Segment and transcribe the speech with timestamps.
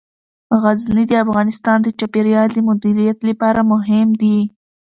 [0.61, 4.37] غزني د افغانستان د چاپیریال د مدیریت لپاره مهم دي.